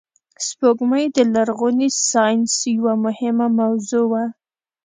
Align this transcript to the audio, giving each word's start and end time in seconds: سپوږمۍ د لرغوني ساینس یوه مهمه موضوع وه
سپوږمۍ 0.45 1.05
د 1.15 1.17
لرغوني 1.33 1.89
ساینس 2.11 2.51
یوه 2.75 2.93
مهمه 3.05 3.47
موضوع 3.59 4.05
وه 4.11 4.23